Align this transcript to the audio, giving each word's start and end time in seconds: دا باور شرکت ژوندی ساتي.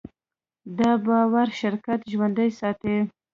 دا 0.77 0.91
باور 1.05 1.47
شرکت 1.61 1.99
ژوندی 2.11 2.49
ساتي. 2.59 2.95